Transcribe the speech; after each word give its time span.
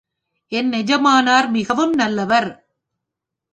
என் 0.51 0.71
எஜமானர் 0.71 1.47
மிகவும் 1.49 1.93
நல்லவர். 1.93 2.49